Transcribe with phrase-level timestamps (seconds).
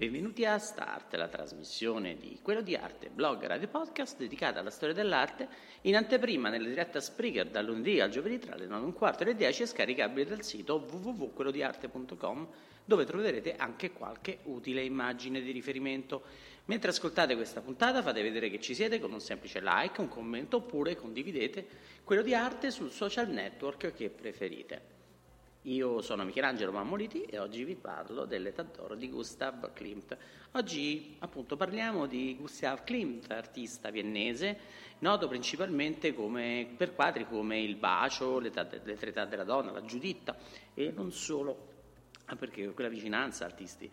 [0.00, 4.94] Benvenuti a Start, la trasmissione di Quello di Arte, blog radio podcast dedicata alla storia
[4.94, 5.46] dell'arte,
[5.82, 9.24] in anteprima nella diretta Spreaker dal lunedì al giovedì tra le 9 e un quarto
[9.24, 12.48] e le 10 e scaricabile dal sito www.quellodiarte.com
[12.82, 16.22] dove troverete anche qualche utile immagine di riferimento.
[16.64, 20.56] Mentre ascoltate questa puntata fate vedere che ci siete con un semplice like, un commento
[20.56, 21.66] oppure condividete
[22.04, 24.99] Quello di Arte sul social network che preferite.
[25.64, 30.16] Io sono Michelangelo Mammoliti e oggi vi parlo dell'età d'oro di Gustav Klimt.
[30.52, 34.58] Oggi appunto parliamo di Gustav Klimt, artista viennese,
[35.00, 40.34] noto principalmente come, per quadri come Il bacio, l'età, Le tre della donna, La Giuditta
[40.72, 41.68] e non solo,
[42.38, 43.90] perché quella vicinanza artisti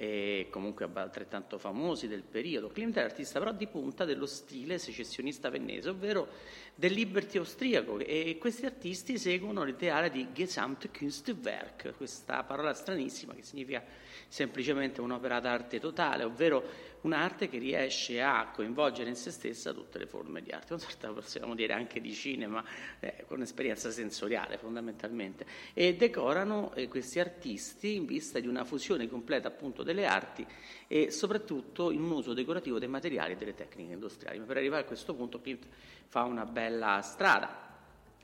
[0.00, 2.70] e comunque altrettanto famosi del periodo.
[2.70, 6.26] Klimt è l'artista però di punta dello stile secessionista vennese, ovvero
[6.74, 13.84] del liberty austriaco e questi artisti seguono l'ideale di Gesamtkunstwerk, questa parola stranissima che significa
[14.28, 20.06] semplicemente un'opera d'arte totale, ovvero un'arte che riesce a coinvolgere in se stessa tutte le
[20.06, 22.62] forme di arte, una sorta possiamo dire anche di cinema,
[23.00, 29.08] eh, con esperienza sensoriale fondamentalmente, e decorano eh, questi artisti in vista di una fusione
[29.08, 30.46] completa appunto delle arti
[30.86, 34.38] e soprattutto in un uso decorativo dei materiali e delle tecniche industriali.
[34.38, 35.66] Ma per arrivare a questo punto Klimt
[36.06, 37.68] fa una bella strada.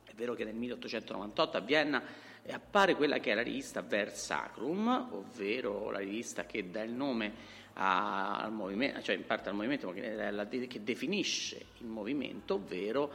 [0.05, 2.03] È vero che nel 1898 a Vienna
[2.53, 8.53] appare quella che è la rivista Versacrum, ovvero la rivista che dà il nome al
[8.53, 13.13] movimento, cioè in parte al movimento, ma che, che definisce il movimento, ovvero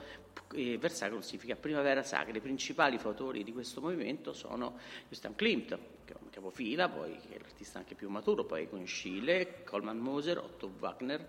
[0.53, 2.35] eh, Versacrum significa primavera sacra.
[2.35, 4.77] I principali fautori di questo movimento sono
[5.07, 8.85] Gustav Klimt, che è un capofila, poi che è l'artista anche più maturo, poi con
[8.85, 11.27] Schiele, Coleman Moser, Otto Wagner,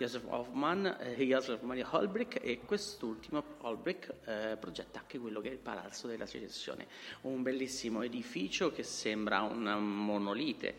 [0.00, 5.52] Josef Hoffmann, eh, Josef Maria Holbrick e quest'ultimo Holbrick eh, progetta anche quello che è
[5.52, 6.86] il Palazzo della Secessione,
[7.22, 10.74] un bellissimo edificio che sembra un monolite,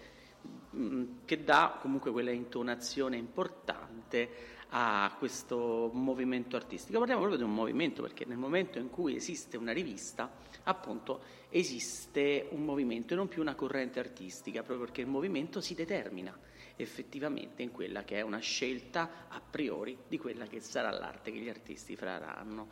[0.71, 4.29] mh, mm, che dà comunque quella intonazione importante
[4.69, 6.97] a questo movimento artistico.
[6.97, 10.31] Parliamo proprio di un movimento perché nel momento in cui esiste una rivista,
[10.63, 15.75] appunto, esiste un movimento e non più una corrente artistica, proprio perché il movimento si
[15.75, 16.35] determina
[16.81, 21.39] effettivamente in quella che è una scelta a priori di quella che sarà l'arte che
[21.39, 22.69] gli artisti faranno.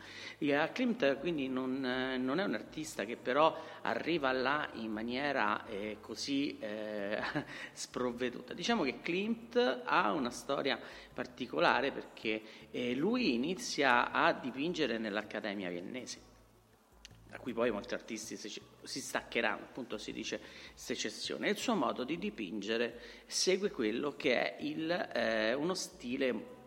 [0.74, 6.58] Klimt quindi non, non, è un artista che però arriva là in maniera eh, così
[6.60, 7.22] eh,
[7.74, 8.54] sprovveduta.
[8.54, 10.80] Diciamo che Klimt ha una storia
[11.14, 12.42] particolare perché
[12.72, 16.29] eh, lui inizia a dipingere nell'Accademia viennese
[17.30, 20.42] da cui poi molti artisti si staccheranno, appunto si dice
[20.74, 21.50] secessione.
[21.50, 26.58] Il suo modo di dipingere segue quello che è il, eh, uno stile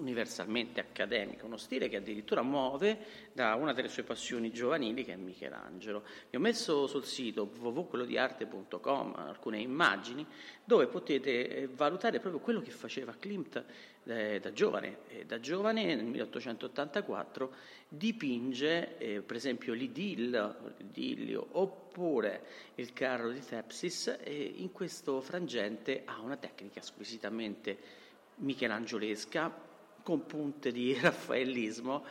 [0.00, 5.16] universalmente accademico, uno stile che addirittura muove da una delle sue passioni giovanili che è
[5.16, 6.02] Michelangelo.
[6.30, 10.26] Vi ho messo sul sito www.quellodiarte.com alcune immagini
[10.64, 13.62] dove potete eh, valutare proprio quello che faceva Klimt
[14.04, 14.98] eh, da giovane.
[15.08, 17.54] E da giovane nel 1884
[17.88, 22.44] dipinge eh, per esempio l'idillio, l'idillio oppure
[22.76, 27.98] il carro di Tepsis e in questo frangente ha una tecnica squisitamente
[28.36, 29.68] michelangiolesca
[30.02, 32.04] con punte di raffaellismo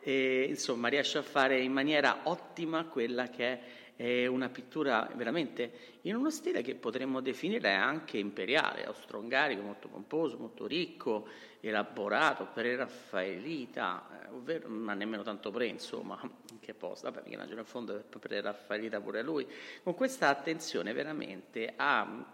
[0.00, 6.16] e insomma riesce a fare in maniera ottima quella che è una pittura veramente in
[6.16, 11.28] uno stile che potremmo definire anche imperiale, austro-ungarico, molto pomposo, molto ricco,
[11.60, 17.98] elaborato, pre-raffaelita, eh, ovvero ma nemmeno tanto pre, insomma, in che posto, vabbè, in fondo
[17.98, 19.46] è pre-raffaelita pure lui,
[19.82, 22.26] con questa attenzione veramente a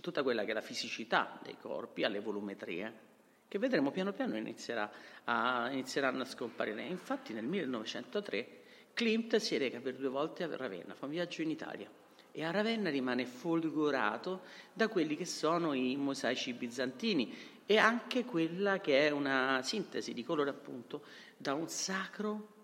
[0.00, 3.08] tutta quella che è la fisicità dei corpi, alle volumetrie,
[3.50, 4.88] che vedremo piano piano inizierà
[5.24, 6.82] a, inizieranno a scomparire.
[6.82, 8.58] Infatti nel 1903
[8.94, 11.90] Klimt si reca per due volte a Ravenna, fa un viaggio in Italia
[12.30, 14.42] e a Ravenna rimane folgorato
[14.72, 17.36] da quelli che sono i mosaici bizantini
[17.66, 21.02] e anche quella che è una sintesi di colore appunto
[21.36, 22.58] da un sacro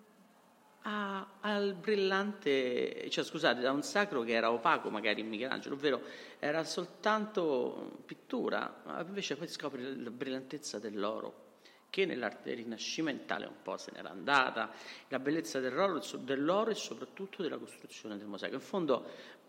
[0.88, 6.00] a, al brillante, cioè scusate, da un sacro che era opaco magari in Michelangelo, ovvero
[6.38, 11.44] era soltanto pittura, invece poi scopri la brillantezza dell'oro
[11.90, 14.70] che nell'arte rinascimentale un po' se n'era andata,
[15.08, 18.54] la bellezza dell'oro, dell'oro e soprattutto della costruzione del mosaico.
[18.54, 19.04] In fondo,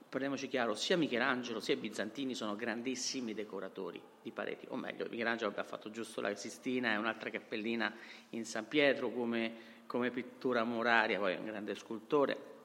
[0.10, 5.54] parliamoci chiaro, sia Michelangelo sia i bizantini sono grandissimi decoratori di pareti, o meglio, Michelangelo
[5.56, 7.94] ha fatto giusto la Sistina e un'altra cappellina
[8.30, 12.56] in San Pietro come come pittura muraria, poi è un grande scultore.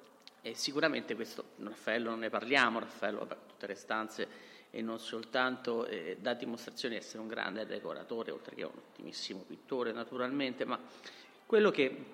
[0.42, 4.28] E sicuramente questo, Raffaello non ne parliamo, Raffaello, vabbè, tutte le stanze
[4.70, 9.44] e non soltanto eh, dà dimostrazione di essere un grande decoratore, oltre che un ottimissimo
[9.46, 10.78] pittore naturalmente, ma
[11.46, 12.04] quello che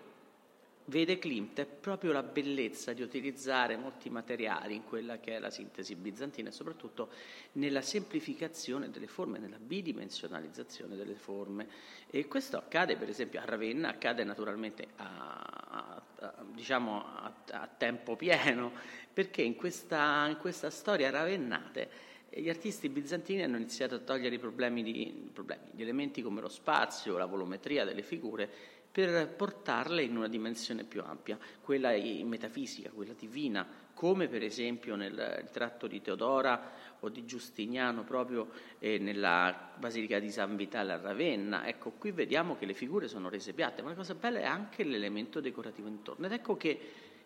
[0.89, 5.51] vede Klimt è proprio la bellezza di utilizzare molti materiali in quella che è la
[5.51, 7.11] sintesi bizantina e soprattutto
[7.53, 11.69] nella semplificazione delle forme, nella bidimensionalizzazione delle forme.
[12.11, 18.17] E questo accade per esempio a Ravenna, accade naturalmente a, a, a, diciamo a tempo
[18.17, 18.73] pieno,
[19.13, 24.39] perché in questa, in questa storia ravennate gli artisti bizantini hanno iniziato a togliere i
[24.39, 30.17] problemi, di, problemi, gli elementi come lo spazio, la volumetria delle figure per portarle in
[30.17, 31.91] una dimensione più ampia, quella
[32.25, 38.49] metafisica, quella divina, come per esempio nel ritratto di Teodora o di Giustiniano proprio
[38.79, 41.67] eh, nella Basilica di San Vitale a Ravenna.
[41.67, 44.85] Ecco, qui vediamo che le figure sono rese piatte, ma la cosa bella è anche
[44.85, 46.27] l'elemento decorativo intorno.
[46.27, 46.81] Ed ecco che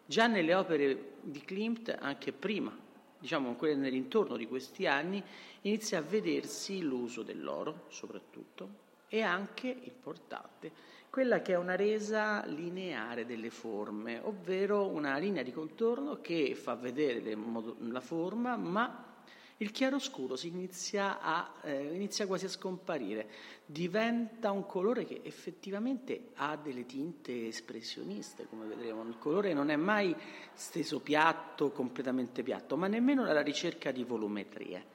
[0.07, 2.77] già nelle opere di Klimt, anche prima,
[3.19, 5.23] diciamo nell'intorno di questi anni,
[5.63, 10.73] inizia a vedersi l'uso dell'oro soprattutto e anche, importante,
[11.13, 16.75] quella che è una resa lineare delle forme, ovvero una linea di contorno che fa
[16.75, 17.37] vedere
[17.81, 19.21] la forma, ma
[19.59, 23.29] il chiaroscuro inizia, a, eh, inizia quasi a scomparire,
[23.67, 29.03] diventa un colore che effettivamente ha delle tinte espressioniste, come vedremo.
[29.03, 30.17] Il colore non è mai
[30.55, 34.87] steso piatto, completamente piatto, ma nemmeno alla ricerca di volumetrie.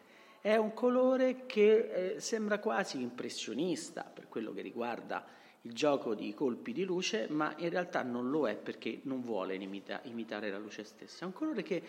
[0.42, 5.38] È un colore che eh, sembra quasi impressionista per quello che riguarda
[5.68, 9.56] il gioco di colpi di luce, ma in realtà non lo è perché non vuole
[9.56, 11.24] imita- imitare la luce stessa.
[11.24, 11.81] È un colore che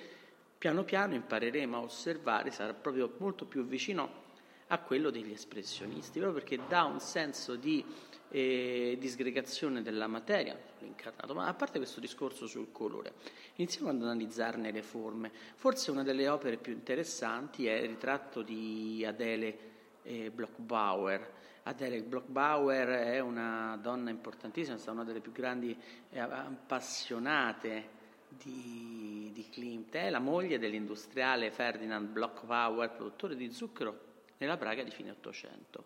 [0.59, 4.27] piano piano impareremo a osservare, sarà proprio molto più vicino
[4.67, 7.83] a quello degli espressionisti, proprio perché dà un senso di
[8.31, 11.33] eh, disgregazione della materia, l'incarnato.
[11.35, 13.15] Ma a parte questo discorso sul colore,
[13.55, 15.31] iniziamo ad analizzarne le forme.
[15.55, 19.59] Forse una delle opere più interessanti è il ritratto di Adele
[20.03, 21.37] eh, Blockbauer,
[21.69, 25.77] Adele Blockbauer è una donna importantissima, è stata una delle più grandi
[26.09, 27.97] e appassionate
[28.29, 34.07] di, di Klimt, è la moglie dell'industriale Ferdinand Blockbauer, produttore di zucchero
[34.39, 35.85] nella Praga di fine Ottocento.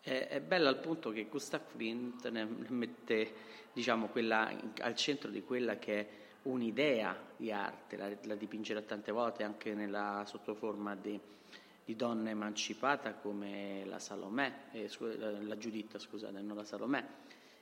[0.00, 3.32] È, è bella al punto che Gustav Klimt ne mette
[3.72, 6.08] diciamo, quella, al centro di quella che è
[6.42, 11.18] un'idea di arte, la, la dipingerà tante volte anche nella sottoforma di
[11.92, 14.88] di donna emancipata come la Salomè, eh,
[15.42, 17.04] la Giuditta, scusate, non la Salomè,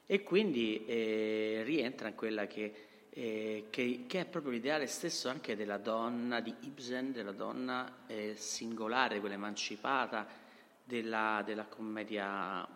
[0.07, 2.73] e quindi eh, rientra in quella che,
[3.11, 8.35] eh, che, che, è proprio l'ideale stesso anche della donna di Ibsen, della donna eh,
[8.37, 10.27] singolare, quella emancipata
[10.85, 12.67] della, della, commedia,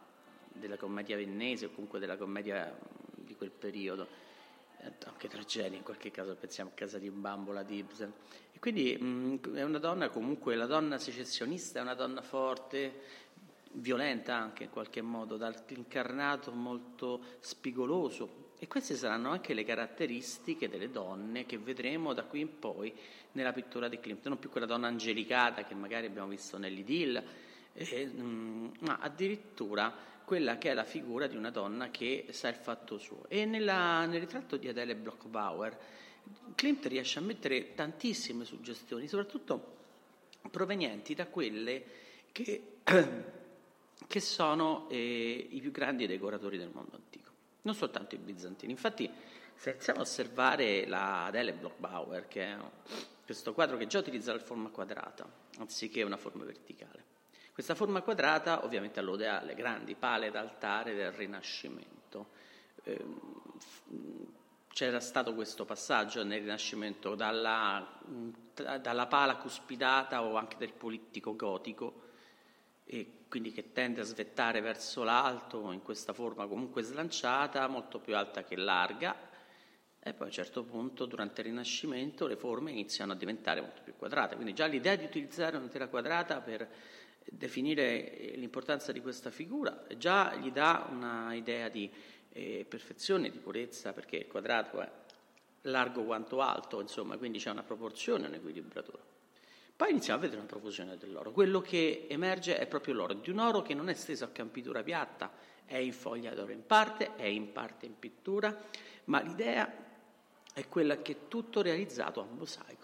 [0.49, 2.77] della commedia vennese o comunque della commedia
[3.15, 4.23] di quel periodo
[5.07, 8.13] anche tragedia in qualche caso, pensiamo a Casa di Bambola di Ibsen.
[8.53, 13.23] E quindi mh, è una donna comunque, la donna secessionista è una donna forte,
[13.73, 18.43] violenta anche in qualche modo, dall'incarnato molto spigoloso.
[18.59, 22.95] E queste saranno anche le caratteristiche delle donne che vedremo da qui in poi
[23.33, 27.23] nella pittura di Klimt, non più quella donna angelicata che magari abbiamo visto nell'Idill,
[27.75, 29.93] eh, mh, ma addirittura
[30.25, 33.25] quella che è la figura di una donna che sa il fatto suo.
[33.29, 35.79] E nella, nel ritratto di Adele Blockbauer,
[36.55, 39.73] Klimt riesce a mettere tantissime suggestioni, soprattutto
[40.51, 41.85] provenienti da quelle
[42.33, 42.79] che,
[44.07, 47.31] che sono eh, i più grandi decoratori del mondo antico,
[47.63, 48.73] non soltanto i bizantini.
[48.73, 49.11] Infatti,
[49.55, 52.57] se iniziamo a osservare la Adele Blockbauer, che è
[53.25, 57.13] questo quadro che già utilizza la forma quadrata, anziché una forma verticale,
[57.55, 62.31] questa forma quadrata ovviamente allude alle grandi pale d'altare del Rinascimento.
[62.83, 64.33] Ehm,
[64.73, 67.97] c'era stato questo passaggio nel Rinascimento dalla,
[68.81, 72.03] dalla pala cuspidata o anche del polittico gotico,
[73.29, 78.43] quindi che tende a svettare verso l'alto in questa forma comunque slanciata, molto più alta
[78.43, 79.17] che larga,
[80.01, 83.81] e poi a un certo punto durante il Rinascimento le forme iniziano a diventare molto
[83.83, 86.69] più quadrate, quindi già l'idea di utilizzare una tela quadrata per
[87.25, 91.91] definire l'importanza di questa figura già gli dà un'idea di
[92.31, 94.91] eh, perfezione, di purezza, perché il quadrato è
[95.63, 99.03] largo quanto alto, insomma, quindi c'è una proporzione, un'equilibratura.
[99.77, 101.33] Poi iniziamo a vedere una profusione dell'oro.
[101.33, 104.83] Quello che emerge è proprio l'oro, di un oro che non è steso a campitura
[104.83, 105.33] piatta,
[105.65, 108.57] è in foglia d'oro in parte, è in parte in pittura,
[109.05, 109.73] ma l'idea
[110.53, 112.84] è quella che è tutto realizzato a mosaico.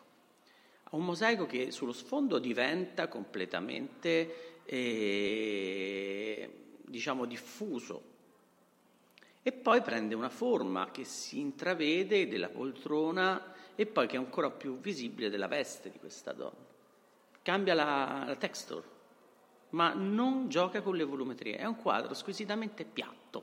[0.90, 6.50] A un mosaico che sullo sfondo diventa completamente, eh,
[6.84, 8.02] diciamo, diffuso,
[9.42, 14.50] e poi prende una forma che si intravede della poltrona e poi che è ancora
[14.50, 16.68] più visibile della veste di questa donna.
[17.40, 18.84] Cambia la, la texture,
[19.70, 23.42] ma non gioca con le volumetrie, è un quadro squisitamente piatto,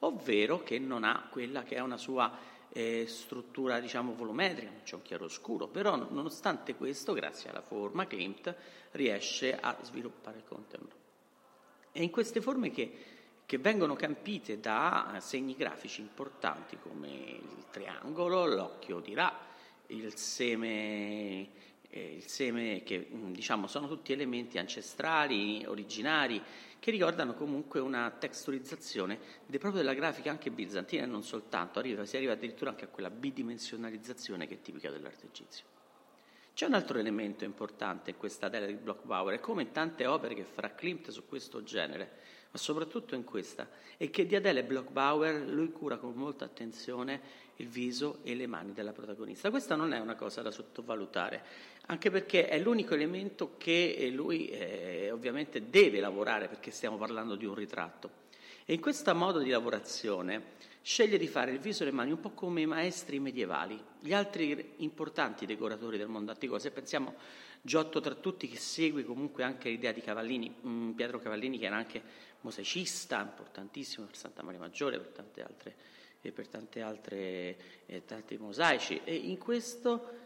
[0.00, 4.94] ovvero che non ha quella che è una sua eh, struttura diciamo volumetrica, non c'è
[4.94, 8.54] un chiaroscuro, però nonostante questo, grazie alla forma, Klimt
[8.92, 10.94] riesce a sviluppare il contempo.
[11.90, 13.16] È in queste forme che
[13.48, 19.32] che vengono campite da segni grafici importanti come il triangolo, l'occhio di Ra,
[19.86, 21.48] il seme,
[21.90, 26.42] il seme che mm, diciamo sono tutti elementi ancestrali, originari,
[26.78, 32.16] che ricordano comunque una texturizzazione proprio della grafica anche bizantina e non soltanto, arriva, si
[32.16, 35.64] arriva addirittura anche a quella bidimensionalizzazione che è tipica dell'arte egizio.
[36.54, 40.34] C'è un altro elemento importante in questa tela di Block-Bauer, e come in tante opere
[40.34, 42.10] che farà Klimt su questo genere,
[42.50, 47.68] ma soprattutto in questa, è che di Adele Blockbauer lui cura con molta attenzione il
[47.68, 49.50] viso e le mani della protagonista.
[49.50, 51.42] Questa non è una cosa da sottovalutare,
[51.86, 57.46] anche perché è l'unico elemento che lui eh, ovviamente deve lavorare perché stiamo parlando di
[57.46, 58.26] un ritratto.
[58.64, 62.20] E in questo modo di lavorazione sceglie di fare il viso e le mani un
[62.20, 66.58] po' come i maestri medievali, gli altri importanti decoratori del mondo antico.
[66.58, 67.14] Se pensiamo
[67.60, 71.76] Giotto tra tutti che segue comunque anche l'idea di Cavallini, mm, Pietro Cavallini che era
[71.76, 72.02] anche
[72.42, 75.76] mosaicista, importantissimo per Santa Maria Maggiore, per tante altre,
[76.20, 77.56] e per tante altre
[77.86, 79.00] eh, tanti mosaici.
[79.04, 80.16] E in questo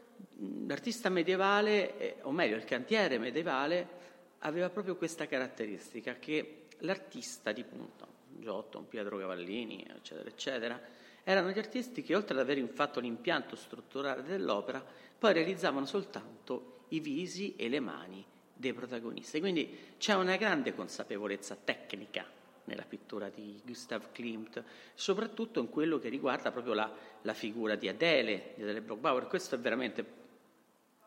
[0.67, 4.01] l'artista medievale, eh, o meglio il cantiere medievale,
[4.41, 8.07] aveva proprio questa caratteristica che l'artista di punta,
[8.39, 10.81] Giotto, Pietro Cavallini, eccetera, eccetera,
[11.25, 14.85] erano gli artisti che oltre ad aver fatto l'impianto strutturale dell'opera,
[15.19, 19.39] poi realizzavano soltanto i visi e le mani dei protagonisti.
[19.39, 22.41] Quindi c'è una grande consapevolezza tecnica
[22.73, 24.63] nella pittura di Gustav Klimt,
[24.95, 29.27] soprattutto in quello che riguarda proprio la, la figura di Adele, di Adele Brockbauer.
[29.27, 30.21] Questo è veramente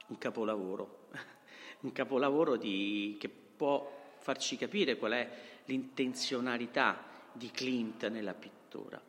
[0.07, 1.07] un capolavoro,
[1.81, 5.29] un capolavoro di, che può farci capire qual è
[5.65, 9.01] l'intenzionalità di Klimt nella pittura.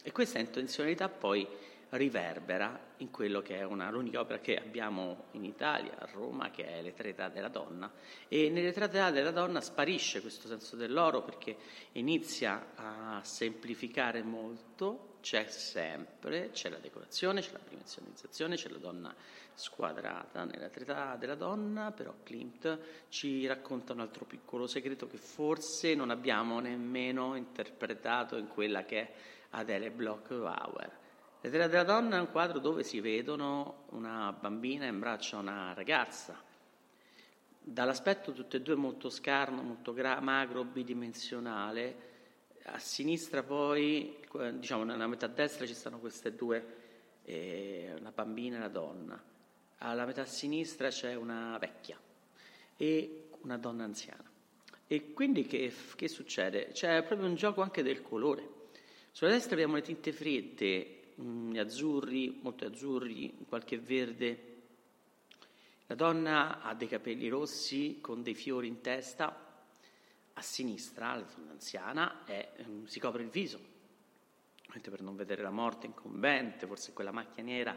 [0.00, 1.46] E questa intenzionalità poi
[1.90, 6.66] riverbera in quello che è una, l'unica opera che abbiamo in Italia, a Roma, che
[6.66, 7.90] è Le tre età della donna.
[8.28, 11.56] E nelle tre età della donna sparisce questo senso dell'oro perché
[11.92, 19.14] inizia a semplificare molto, c'è sempre, c'è la decorazione, c'è la dimensionalizzazione, c'è la donna
[19.54, 20.46] squadrata.
[20.52, 22.78] Età della donna, però, Klimt
[23.08, 29.00] ci racconta un altro piccolo segreto che forse non abbiamo nemmeno interpretato in quella che
[29.00, 29.12] è
[29.50, 31.06] Adele Bloch-Bauer
[31.40, 35.40] le tre della donna è un quadro dove si vedono una bambina in braccio a
[35.40, 36.42] una ragazza,
[37.60, 42.06] dall'aspetto tutte e due molto scarno, molto gra- magro, bidimensionale.
[42.64, 44.18] A sinistra poi,
[44.54, 46.76] diciamo nella metà destra ci stanno queste due,
[47.22, 49.22] eh, una bambina e una donna.
[49.78, 51.96] Alla metà sinistra c'è una vecchia
[52.76, 54.28] e una donna anziana.
[54.88, 56.70] E quindi che, che succede?
[56.72, 58.56] C'è proprio un gioco anche del colore.
[59.12, 64.44] Sulla destra abbiamo le tinte fredde mh, azzurri, molto azzurri, qualche verde.
[65.86, 69.46] La donna ha dei capelli rossi con dei fiori in testa.
[70.34, 73.58] A sinistra, la donna anziana, è, mh, si copre il viso,
[74.80, 77.76] per non vedere la morte incombente, forse quella macchia nera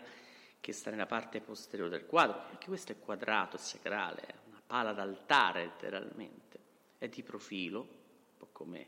[0.60, 4.62] che sta nella parte posteriore del quadro, anche questo è quadrato, è sacrale, è una
[4.64, 6.60] pala d'altare letteralmente,
[7.00, 8.88] è di profilo, un po' come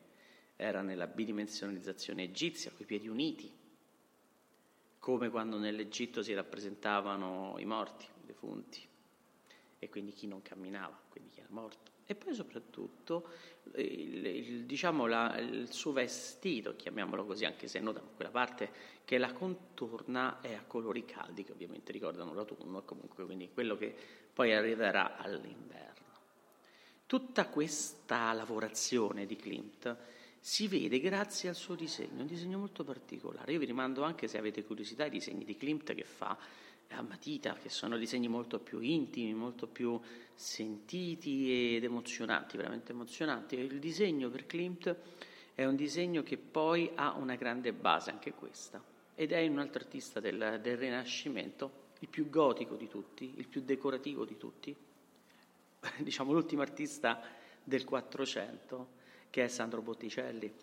[0.55, 3.51] era nella bidimensionalizzazione egizia, con i piedi uniti,
[5.03, 8.79] come quando nell'Egitto si rappresentavano i morti, i defunti,
[9.77, 11.91] e quindi chi non camminava, quindi chi era morto.
[12.05, 13.27] E poi soprattutto
[13.75, 18.71] il, il, diciamo la, il suo vestito, chiamiamolo così, anche se nota quella parte
[19.03, 23.75] che la contorna è a colori caldi, che ovviamente ricordano l'autunno, e comunque quindi quello
[23.75, 23.93] che
[24.33, 25.91] poi arriverà all'inverno.
[27.05, 29.97] Tutta questa lavorazione di Klimt
[30.45, 33.53] si vede grazie al suo disegno, un disegno molto particolare.
[33.53, 36.37] Io vi rimando anche, se avete curiosità, i disegni di Klimt che fa
[36.89, 39.97] a matita, che sono disegni molto più intimi, molto più
[40.35, 43.55] sentiti ed emozionanti, veramente emozionanti.
[43.55, 44.93] Il disegno per Klimt
[45.55, 48.83] è un disegno che poi ha una grande base, anche questa,
[49.15, 53.61] ed è un altro artista del, del Rinascimento, il più gotico di tutti, il più
[53.61, 54.75] decorativo di tutti,
[55.99, 57.21] diciamo l'ultimo artista
[57.63, 59.01] del Quattrocento,
[59.33, 60.53] che è Sandro Botticelli.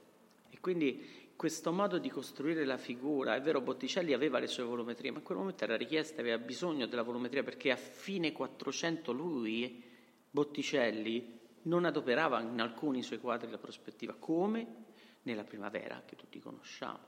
[0.49, 5.11] E quindi questo modo di costruire la figura, è vero Botticelli aveva le sue volumetrie,
[5.11, 9.83] ma in quel momento era richiesta, aveva bisogno della volumetria perché a fine 400 lui,
[10.31, 14.85] Botticelli, non adoperava in alcuni suoi quadri la prospettiva, come
[15.23, 17.01] nella primavera che tutti conosciamo.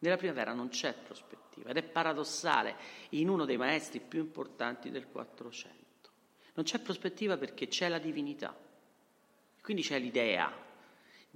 [0.00, 2.76] Nella primavera non c'è prospettiva ed è paradossale
[3.10, 6.10] in uno dei maestri più importanti del Quattrocento.
[6.52, 8.54] Non c'è prospettiva perché c'è la divinità,
[9.62, 10.66] quindi c'è l'idea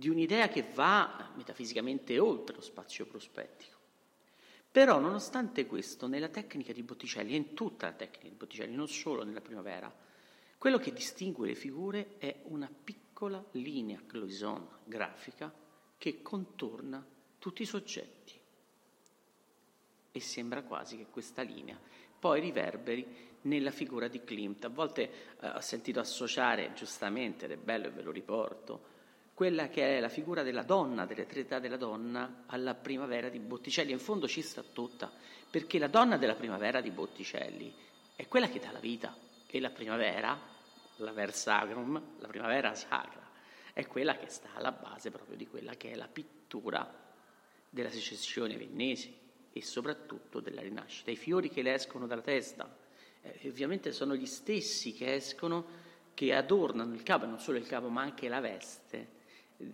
[0.02, 3.78] di un'idea che va metafisicamente oltre lo spazio prospettico.
[4.68, 8.88] Però, nonostante questo, nella tecnica di Botticelli, e in tutta la tecnica di Botticelli, non
[8.88, 9.94] solo nella primavera,
[10.59, 15.54] quello che distingue le figure è una piccola linea cloison grafica
[15.97, 17.06] che contorna
[17.38, 18.40] tutti i soggetti.
[20.11, 21.78] E sembra quasi che questa linea
[22.18, 23.06] poi riverberi
[23.42, 24.64] nella figura di Klimt.
[24.64, 28.92] A volte eh, ho sentito associare, giustamente, ed è bello e ve lo riporto,
[29.43, 33.91] quella che è la figura della donna, delle tre della donna, alla primavera di Botticelli.
[33.91, 35.11] In fondo ci sta tutta,
[35.51, 37.75] perché la donna della primavera di Botticelli
[38.15, 39.13] è quella che dà la vita
[39.49, 40.39] e la primavera
[40.95, 43.21] la ver sacrum, la primavera sacra,
[43.73, 46.89] è quella che sta alla base proprio di quella che è la pittura
[47.69, 49.13] della secessione viennese
[49.53, 51.11] e soprattutto della rinascita.
[51.11, 52.77] I fiori che le escono dalla testa,
[53.23, 55.67] eh, ovviamente sono gli stessi che escono,
[56.15, 59.19] che adornano il capo, non solo il capo, ma anche la veste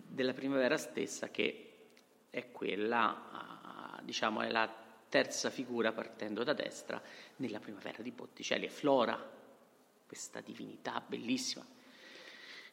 [0.07, 1.65] della primavera stessa, che
[2.29, 4.71] è quella, ah, diciamo, è la
[5.09, 7.01] terza figura partendo da destra
[7.37, 9.37] nella primavera di Botticelli, è Flora,
[10.05, 11.65] questa divinità bellissima.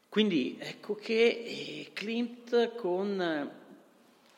[0.08, 3.64] Quindi ecco che eh, Klimt con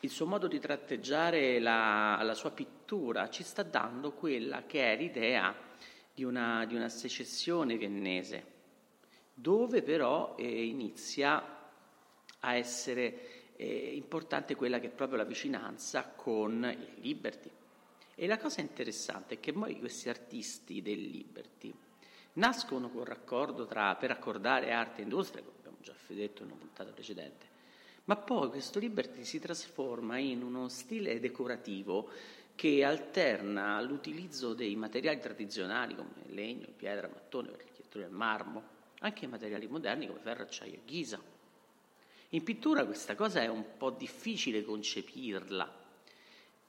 [0.01, 4.97] il suo modo di tratteggiare la, la, sua pittura ci sta dando quella che è
[4.97, 5.53] l'idea
[6.13, 8.45] di una, di una secessione viennese,
[9.33, 11.58] dove però eh, inizia
[12.41, 17.49] a essere eh, importante quella che è proprio la vicinanza con il Liberty.
[18.15, 21.73] E la cosa interessante è che poi questi artisti del Liberty
[22.33, 26.59] nascono con raccordo tra, per accordare arte e industria, come abbiamo già detto in una
[26.59, 27.45] puntata precedente,
[28.05, 32.09] ma poi questo Liberty si trasforma in uno stile decorativo
[32.55, 38.63] che alterna l'utilizzo dei materiali tradizionali come legno, pietra, mattone, l'architettura del marmo,
[38.99, 41.28] anche i materiali moderni come ferro, acciaio e ghisa.
[42.29, 45.77] In pittura questa cosa è un po' difficile concepirla,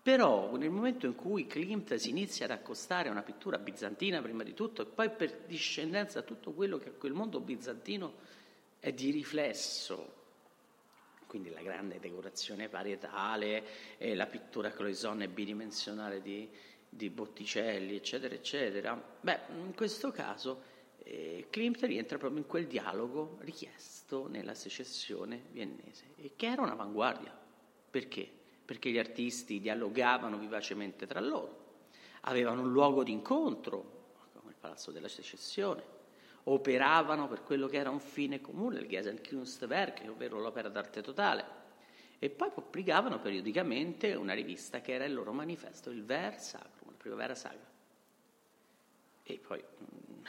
[0.02, 4.42] però nel momento in cui Klimt si inizia ad accostare a una pittura bizantina prima
[4.42, 8.14] di tutto e poi per discendenza a tutto quello che a quel mondo bizantino
[8.80, 10.14] è di riflesso,
[11.26, 16.48] quindi la grande decorazione parietale, eh, la pittura cloisonne bidimensionale di,
[16.88, 20.69] di, Botticelli, eccetera, eccetera, beh, in questo caso
[21.50, 27.36] Klimt rientra proprio in quel dialogo richiesto nella secessione viennese, e che era un'avanguardia.
[27.90, 28.38] Perché?
[28.70, 31.80] perché gli artisti dialogavano vivacemente tra loro,
[32.20, 35.82] avevano un luogo di incontro, come il Palazzo della Secessione,
[36.44, 41.44] operavano per quello che era un fine comune, il Gesamtkunstwerk, ovvero l'opera d'arte totale,
[42.20, 46.96] e poi pubblicavano periodicamente una rivista che era il loro manifesto, il Ver Sacrum, la
[46.96, 47.68] Primavera Sacra.
[49.24, 50.24] E poi mm,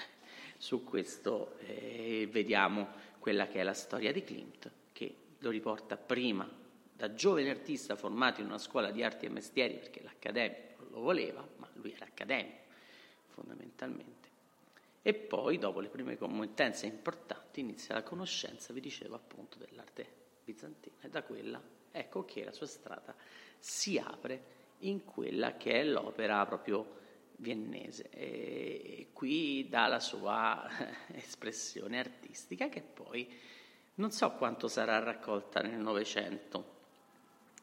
[0.61, 6.47] su questo eh, vediamo quella che è la storia di Klimt, che lo riporta prima
[6.93, 10.99] da giovane artista formato in una scuola di arti e mestieri, perché l'accademia non lo
[10.99, 12.59] voleva, ma lui era accademico
[13.29, 14.29] fondamentalmente.
[15.01, 20.07] E poi, dopo le prime committenze importanti, inizia la conoscenza, vi dicevo appunto, dell'arte
[20.43, 21.59] bizantina e da quella
[21.91, 23.15] ecco che la sua strada
[23.57, 26.99] si apre in quella che è l'opera proprio
[27.41, 30.65] viennese e qui dà la sua
[31.13, 33.27] espressione artistica che poi
[33.95, 36.79] non so quanto sarà raccolta nel Novecento,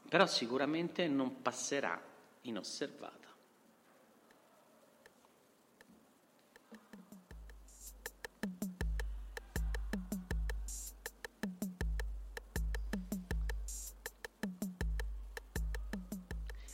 [0.09, 2.01] però sicuramente non passerà
[2.43, 3.28] inosservata.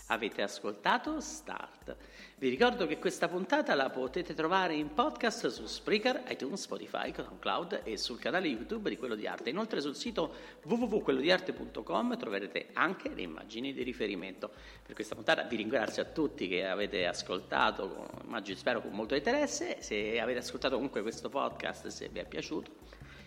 [0.08, 1.96] Avete ascoltato Start.
[2.36, 7.80] Vi ricordo che questa puntata la potete trovare in podcast su Spreaker, iTunes, Spotify, SoundCloud
[7.84, 9.48] e sul canale YouTube di Quello di Arte.
[9.48, 14.50] Inoltre sul sito www.quellodiarte.com troverete anche le immagini di riferimento.
[14.84, 19.80] Per questa puntata vi ringrazio a tutti che avete ascoltato, immagino spero con molto interesse.
[19.80, 22.72] Se avete ascoltato comunque questo podcast, se vi è piaciuto,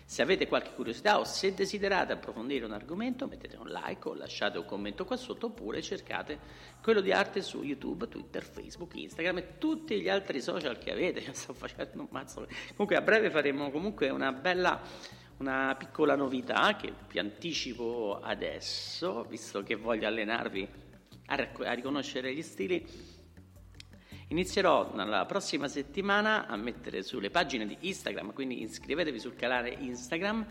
[0.08, 4.56] Se avete qualche curiosità o se desiderate approfondire un argomento, mettete un like o lasciate
[4.56, 6.38] un commento qua sotto oppure cercate
[6.82, 11.20] quello di arte su YouTube, Twitter, Facebook, Instagram e tutti gli altri social che avete.
[11.20, 12.48] Io sto facendo un mazzo.
[12.70, 14.80] Comunque a breve faremo comunque una bella
[15.40, 20.66] una piccola novità che vi anticipo adesso, visto che voglio allenarvi
[21.26, 22.82] a, a riconoscere gli stili
[24.30, 30.46] Inizierò nella prossima settimana a mettere sulle pagine di Instagram, quindi iscrivetevi sul canale Instagram,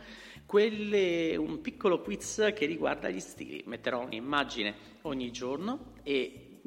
[0.48, 3.62] quelle, un piccolo quiz che riguarda gli stili.
[3.68, 6.60] Metterò un'immagine ogni giorno e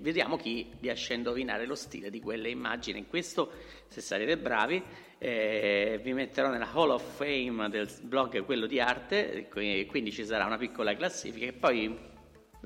[0.00, 2.98] vediamo chi riesce a indovinare lo stile di quelle immagini.
[2.98, 3.52] In questo,
[3.86, 4.82] se sarete bravi,
[5.18, 10.44] eh, vi metterò nella Hall of Fame del blog quello di arte, quindi ci sarà
[10.44, 12.05] una piccola classifica e poi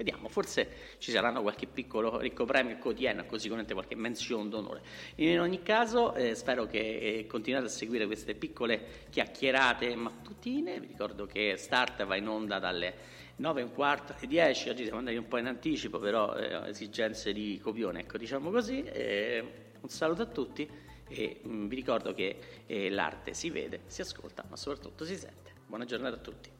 [0.01, 4.81] Vediamo, forse ci saranno qualche piccolo ricco premio quotidiano, così come qualche menzione d'onore.
[5.17, 10.81] In ogni caso, eh, spero che eh, continuate a seguire queste piccole chiacchierate mattutine.
[10.81, 12.95] Vi ricordo che Start va in onda dalle
[13.37, 14.71] 9 e un quarto alle 10.
[14.71, 18.83] Oggi siamo andati un po' in anticipo, però eh, esigenze di copione, ecco, diciamo così.
[18.83, 20.67] un saluto a tutti
[21.09, 25.17] e mh, mm, vi ricordo che eh, l'arte si vede, si ascolta, ma soprattutto si
[25.17, 25.53] sente.
[25.67, 26.60] Buona giornata a tutti.